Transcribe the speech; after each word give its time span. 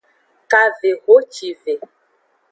Kavehocive. 0.51 1.73